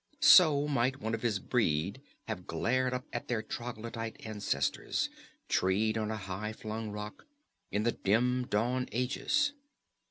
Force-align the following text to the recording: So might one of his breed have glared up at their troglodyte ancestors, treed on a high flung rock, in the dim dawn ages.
So 0.19 0.67
might 0.67 0.99
one 0.99 1.13
of 1.13 1.21
his 1.21 1.37
breed 1.37 2.01
have 2.27 2.47
glared 2.47 2.91
up 2.91 3.05
at 3.13 3.27
their 3.27 3.43
troglodyte 3.43 4.15
ancestors, 4.25 5.09
treed 5.47 5.95
on 5.95 6.09
a 6.09 6.17
high 6.17 6.53
flung 6.53 6.89
rock, 6.89 7.27
in 7.69 7.83
the 7.83 7.91
dim 7.91 8.47
dawn 8.47 8.89
ages. 8.91 9.53